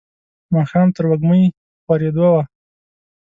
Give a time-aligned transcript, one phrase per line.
[0.53, 2.43] ماښام تروږمۍ په خورېدو وه.